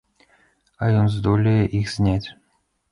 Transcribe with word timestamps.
А 0.81 0.89
ён 1.03 1.11
здолее 1.17 1.63
іх 1.83 1.95
зняць! 1.99 2.29